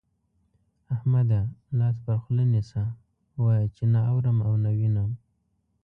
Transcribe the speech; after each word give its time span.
احمده! 0.95 1.41
لاس 1.77 1.97
پر 2.05 2.17
خوله 2.23 2.45
نيسه، 2.53 2.83
وايه 3.43 3.67
چې 3.75 3.83
نه 3.93 3.99
اورم 4.11 4.37
او 4.47 4.53
نه 4.63 4.69
وينم. 4.77 5.11